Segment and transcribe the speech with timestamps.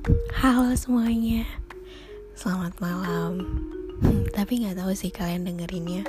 [0.00, 1.44] Halo semuanya,
[2.32, 3.44] selamat malam.
[4.00, 6.08] Hmm, tapi nggak tahu sih kalian dengerinnya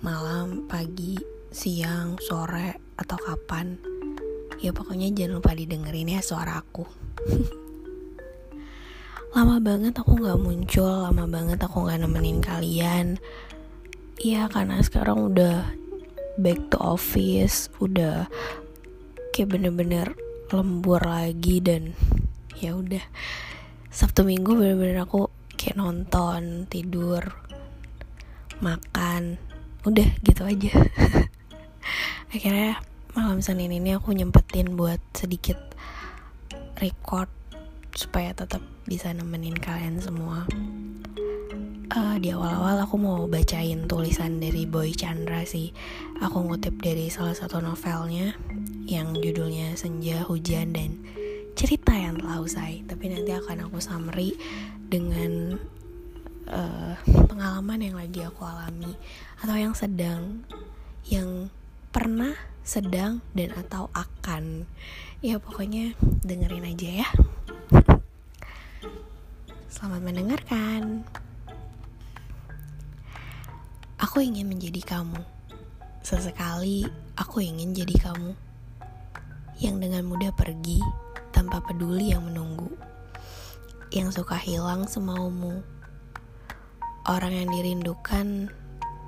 [0.00, 1.20] malam, pagi,
[1.52, 3.76] siang, sore, atau kapan.
[4.64, 6.88] Ya pokoknya jangan lupa didengerin ya suara aku.
[9.36, 13.20] lama banget aku nggak muncul, lama banget aku nggak nemenin kalian.
[14.24, 15.68] Iya karena sekarang udah
[16.40, 18.24] back to office, udah
[19.36, 20.16] kayak bener-bener
[20.48, 21.92] lembur lagi dan
[22.62, 23.02] ya udah.
[23.90, 25.26] Sabtu Minggu bener-bener aku
[25.58, 27.34] kayak nonton tidur
[28.62, 29.42] makan
[29.82, 30.72] udah gitu aja.
[32.32, 32.78] Akhirnya
[33.18, 35.58] malam Senin ini aku nyempetin buat sedikit
[36.78, 37.28] record
[37.92, 40.46] supaya tetap bisa nemenin kalian semua.
[41.92, 45.76] Uh, di awal-awal aku mau bacain tulisan dari Boy Chandra sih.
[46.24, 48.32] Aku ngutip dari salah satu novelnya
[48.88, 51.04] yang judulnya Senja Hujan dan
[51.52, 54.36] cerita yang telah usai tapi nanti akan aku summary
[54.88, 55.56] dengan
[56.48, 56.94] uh,
[57.28, 58.92] pengalaman yang lagi aku alami
[59.40, 60.44] atau yang sedang
[61.08, 61.50] yang
[61.92, 64.66] pernah sedang dan atau akan.
[65.22, 67.08] Ya pokoknya dengerin aja ya.
[69.70, 71.02] Selamat mendengarkan.
[73.98, 75.18] Aku ingin menjadi kamu.
[76.02, 76.86] Sesekali
[77.18, 78.34] aku ingin jadi kamu.
[79.62, 80.82] Yang dengan mudah pergi
[81.32, 82.70] tanpa peduli yang menunggu,
[83.90, 85.64] yang suka hilang semaumu,
[87.08, 88.52] orang yang dirindukan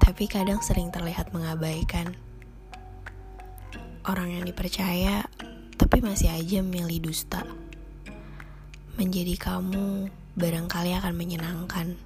[0.03, 2.13] tapi kadang sering terlihat mengabaikan,
[4.05, 5.25] orang yang dipercaya
[5.81, 7.45] tapi masih aja memilih dusta.
[8.95, 11.99] Menjadi kamu barangkali akan menyenangkan,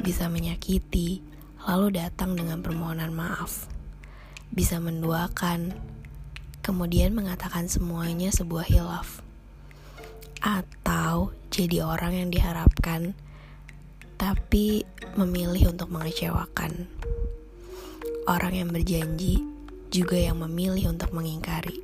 [0.00, 1.20] bisa menyakiti,
[1.68, 3.68] lalu datang dengan permohonan maaf,
[4.54, 5.76] bisa menduakan
[6.60, 9.24] kemudian mengatakan semuanya sebuah hilaf,
[10.40, 13.12] atau jadi orang yang diharapkan
[14.20, 14.84] tapi
[15.16, 16.84] memilih untuk mengecewakan.
[18.28, 19.40] Orang yang berjanji
[19.88, 21.80] juga yang memilih untuk mengingkari.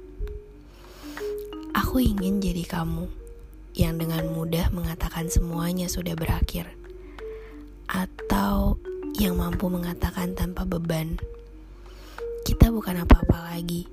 [1.72, 3.08] Aku ingin jadi kamu
[3.76, 6.69] yang dengan mudah mengatakan semuanya sudah berakhir,
[7.88, 8.81] atau
[9.16, 11.16] yang mampu mengatakan tanpa beban,
[12.44, 13.88] "Kita bukan apa-apa lagi."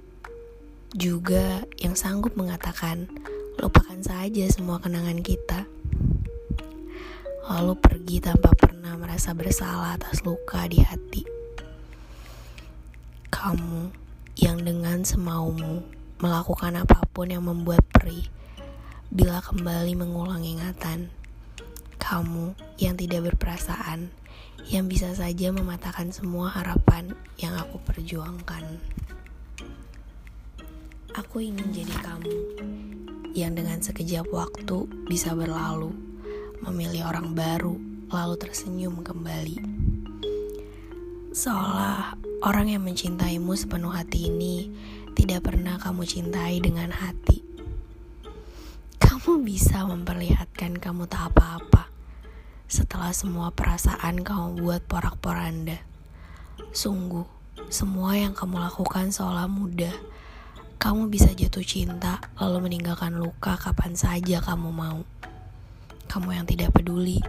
[0.93, 3.09] Juga yang sanggup mengatakan,
[3.57, 5.65] lupakan saja semua kenangan kita.
[7.49, 11.25] Lalu pergi tanpa pernah merasa bersalah atas luka di hati.
[13.33, 13.89] Kamu
[14.37, 15.81] yang dengan semaumu
[16.21, 18.29] melakukan apa pun yang membuat perih,
[19.09, 21.09] bila kembali mengulang ingatan.
[21.97, 24.13] Kamu yang tidak berperasaan,
[24.69, 28.77] yang bisa saja mematahkan semua harapan yang aku perjuangkan.
[31.13, 32.34] Aku ingin jadi kamu
[33.38, 35.94] yang dengan sekejap waktu bisa berlalu,
[36.66, 37.78] memilih orang baru,
[38.09, 39.62] lalu tersenyum kembali.
[41.29, 44.74] Seolah orang yang mencintaimu sepenuh hati ini
[45.13, 47.45] tidak pernah kamu cintai dengan hati.
[48.97, 51.94] Kamu bisa memperlihatkan kamu tak apa-apa
[52.66, 55.78] setelah semua perasaan kamu buat porak-poranda.
[56.74, 57.30] Sungguh,
[57.69, 59.94] semua yang kamu lakukan seolah mudah
[60.83, 64.99] kamu bisa jatuh cinta lalu meninggalkan luka kapan saja kamu mau.
[66.11, 67.23] Kamu yang tidak peduli,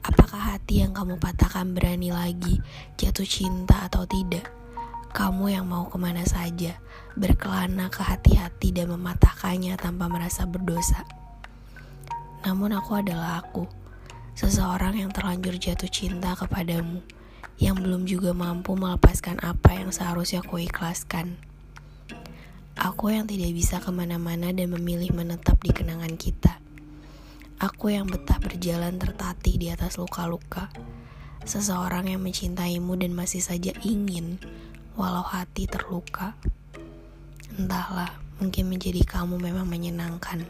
[0.00, 2.64] apakah hati yang kamu patahkan berani lagi
[2.96, 4.48] jatuh cinta atau tidak?
[5.12, 6.80] Kamu yang mau ke mana saja,
[7.12, 11.04] berkelana ke hati-hati dan mematahkannya tanpa merasa berdosa.
[12.48, 13.68] Namun aku adalah aku,
[14.32, 17.04] seseorang yang terlanjur jatuh cinta kepadamu,
[17.60, 21.52] yang belum juga mampu melepaskan apa yang seharusnya ku ikhlaskan.
[22.84, 26.60] Aku yang tidak bisa ke mana-mana dan memilih menetap di kenangan kita.
[27.56, 30.68] Aku yang betah berjalan tertatih di atas luka-luka.
[31.48, 34.36] Seseorang yang mencintaimu dan masih saja ingin,
[35.00, 36.36] walau hati terluka.
[37.56, 40.44] Entahlah, mungkin menjadi kamu memang menyenangkan.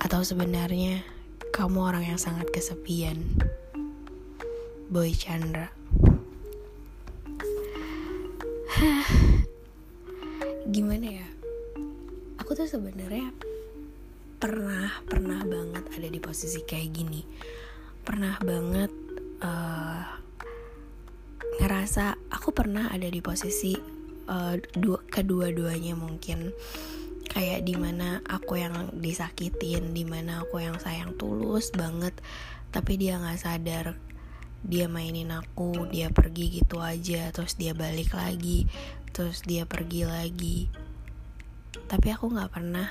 [0.00, 1.04] Atau sebenarnya,
[1.52, 3.28] kamu orang yang sangat kesepian.
[4.92, 5.72] Boy Chandra
[10.76, 11.31] gimana ya
[12.62, 13.34] tuh sebenarnya
[14.38, 17.26] pernah pernah banget ada di posisi kayak gini.
[18.06, 18.90] Pernah banget
[19.42, 20.06] uh,
[21.58, 23.74] ngerasa aku pernah ada di posisi
[24.30, 26.54] uh, dua kedua-duanya mungkin.
[27.26, 32.14] Kayak di mana aku yang disakitin di mana aku yang sayang tulus banget
[32.70, 33.98] tapi dia nggak sadar
[34.62, 38.70] dia mainin aku dia pergi gitu aja terus dia balik lagi
[39.10, 40.70] terus dia pergi lagi
[41.92, 42.88] tapi aku nggak pernah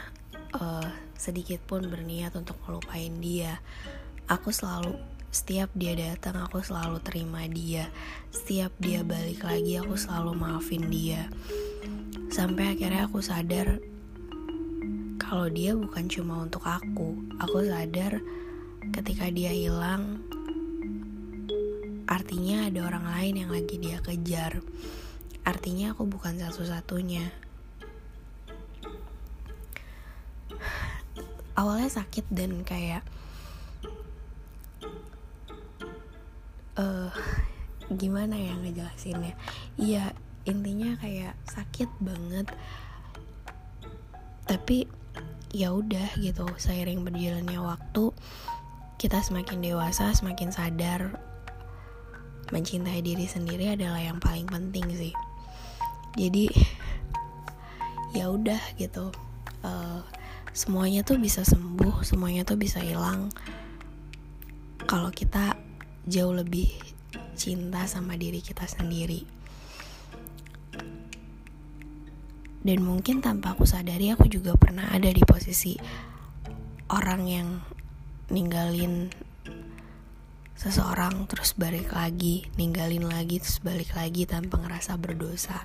[0.61, 0.85] uh,
[1.17, 3.57] sedikit pun berniat untuk melupain dia.
[4.29, 4.93] Aku selalu
[5.33, 7.89] setiap dia datang aku selalu terima dia.
[8.29, 11.33] Setiap dia balik lagi aku selalu maafin dia.
[12.29, 13.81] Sampai akhirnya aku sadar
[15.17, 17.25] kalau dia bukan cuma untuk aku.
[17.41, 18.21] Aku sadar
[18.93, 20.21] ketika dia hilang
[22.05, 24.61] artinya ada orang lain yang lagi dia kejar.
[25.41, 27.40] Artinya aku bukan satu-satunya
[31.55, 33.03] awalnya sakit dan kayak
[36.79, 37.11] uh,
[37.91, 39.35] gimana ya ngejelasinnya?
[39.75, 40.15] Iya
[40.47, 42.47] intinya kayak sakit banget.
[44.47, 44.87] Tapi
[45.51, 48.15] ya udah gitu seiring berjalannya waktu
[48.95, 51.19] kita semakin dewasa semakin sadar
[52.51, 55.15] mencintai diri sendiri adalah yang paling penting sih.
[56.19, 56.51] Jadi
[58.11, 59.11] ya udah gitu
[59.63, 60.03] uh,
[60.51, 63.31] semuanya tuh bisa sembuh semuanya tuh bisa hilang.
[64.83, 65.55] Kalau kita
[66.03, 66.67] jauh lebih
[67.39, 69.23] cinta sama diri kita sendiri.
[72.61, 75.73] Dan mungkin tanpa aku sadari aku juga pernah ada di posisi
[76.93, 77.49] orang yang
[78.29, 79.09] ninggalin
[80.53, 85.57] seseorang terus balik lagi ninggalin lagi terus balik lagi tanpa ngerasa berdosa.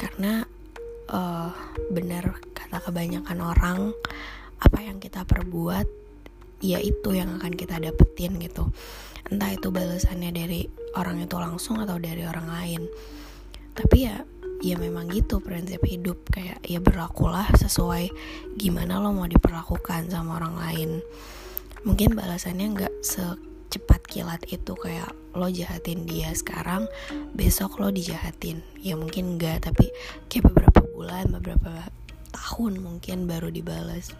[0.00, 0.48] Karena
[1.10, 1.50] uh,
[1.90, 3.80] benar kata kebanyakan orang
[4.62, 5.86] apa yang kita perbuat
[6.60, 8.68] ya itu yang akan kita dapetin gitu.
[9.30, 10.66] Entah itu balasannya dari
[10.96, 12.82] orang itu langsung atau dari orang lain.
[13.74, 14.22] Tapi ya
[14.60, 18.12] ya memang gitu prinsip hidup kayak ya berlakulah sesuai
[18.60, 20.90] gimana lo mau diperlakukan sama orang lain.
[21.80, 22.94] Mungkin balasannya nggak
[23.70, 26.90] secepat kilat itu kayak lo jahatin dia sekarang
[27.38, 28.66] besok lo dijahatin.
[28.82, 29.94] Ya mungkin enggak tapi
[30.26, 31.86] kayak beberapa bulan beberapa
[32.34, 34.10] tahun mungkin baru dibalas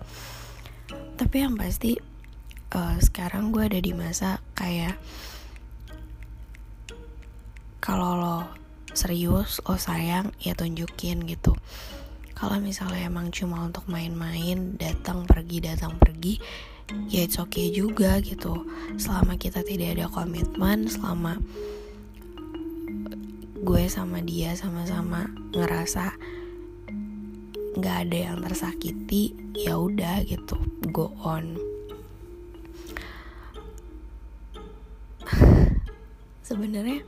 [1.18, 1.98] tapi yang pasti
[2.74, 4.98] uh, sekarang gue ada di masa kayak
[7.78, 8.38] kalau lo
[8.92, 11.54] serius lo sayang ya tunjukin gitu.
[12.34, 16.40] Kalau misalnya emang cuma untuk main-main datang pergi datang pergi
[17.10, 18.66] ya it's okay juga gitu.
[18.98, 21.38] Selama kita tidak ada komitmen selama
[23.60, 26.16] gue sama dia sama-sama ngerasa
[27.76, 30.56] nggak ada yang tersakiti ya udah gitu
[30.90, 31.60] go on.
[36.48, 37.04] Sebenarnya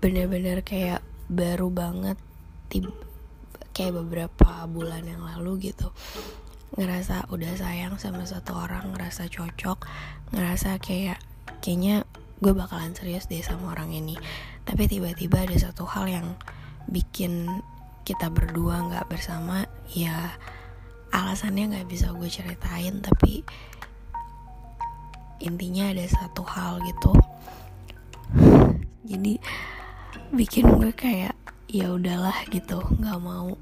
[0.00, 1.00] bener-bener kayak
[1.32, 2.20] baru banget
[2.68, 2.92] tiba,
[3.72, 5.88] kayak beberapa bulan yang lalu gitu
[6.74, 9.86] ngerasa udah sayang sama satu orang ngerasa cocok
[10.34, 11.22] ngerasa kayak
[11.62, 12.02] kayaknya
[12.42, 14.18] gue bakalan serius deh sama orang ini.
[14.66, 16.26] Tapi tiba-tiba ada satu hal yang
[16.90, 17.48] bikin
[18.04, 20.36] kita berdua nggak bersama ya
[21.14, 23.46] alasannya nggak bisa gue ceritain tapi
[25.40, 27.12] intinya ada satu hal gitu.
[29.08, 29.38] Jadi
[30.34, 31.36] bikin gue kayak
[31.70, 33.54] ya udahlah gitu nggak mau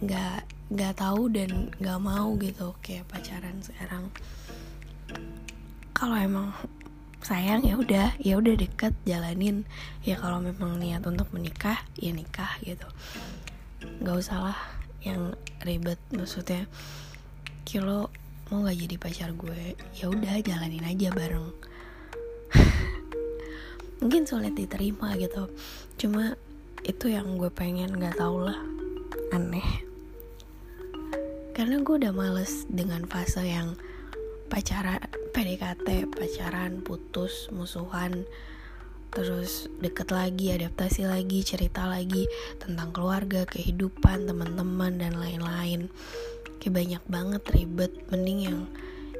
[0.00, 4.06] nggak nggak tahu dan nggak mau gitu kayak pacaran sekarang.
[5.90, 6.54] Kalau emang
[7.26, 9.66] sayang ya udah ya udah deket jalanin.
[10.06, 12.86] Ya kalau memang niat untuk menikah ya nikah gitu.
[13.98, 14.58] Nggak usah lah
[15.02, 15.34] yang
[15.66, 16.70] ribet maksudnya
[17.66, 18.14] kilo
[18.46, 21.50] mau nggak jadi pacar gue ya udah jalanin aja bareng.
[24.06, 25.50] Mungkin sulit diterima gitu.
[25.98, 26.38] Cuma
[26.86, 28.56] itu yang gue pengen nggak tau lah.
[29.34, 29.89] Aneh
[31.60, 33.76] karena gue udah males dengan fase yang
[34.48, 34.96] pacaran
[35.36, 38.24] PDKT pacaran putus musuhan
[39.12, 42.24] terus deket lagi adaptasi lagi cerita lagi
[42.56, 45.92] tentang keluarga kehidupan teman-teman dan lain-lain.
[46.64, 48.58] Kayak banyak banget ribet mending yang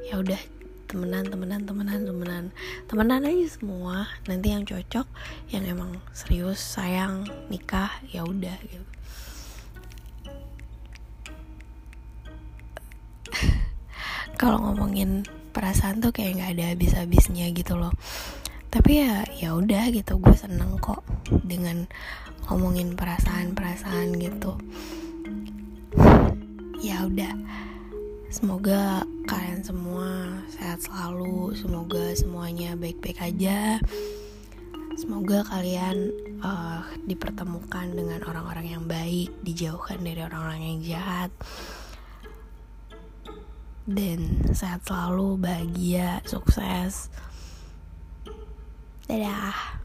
[0.09, 0.41] ya udah
[0.89, 2.45] temenan temenan temenan temenan.
[2.89, 4.09] Temenan aja semua.
[4.25, 5.05] Nanti yang cocok
[5.53, 8.89] yang emang serius sayang nikah ya udah gitu
[14.41, 17.93] kalau ngomongin perasaan tuh kayak nggak ada habis-habisnya gitu loh.
[18.73, 21.05] Tapi ya ya udah gitu gue seneng kok
[21.45, 21.85] dengan
[22.49, 24.57] ngomongin perasaan-perasaan gitu.
[26.81, 27.37] Ya udah
[28.33, 33.77] semoga kalian semua sehat selalu semoga semuanya baik-baik aja.
[34.97, 41.29] Semoga kalian uh, dipertemukan dengan orang-orang yang baik dijauhkan dari orang-orang yang jahat
[43.91, 44.21] dan
[44.55, 47.11] sehat selalu, bahagia, sukses.
[49.11, 49.80] Dadah.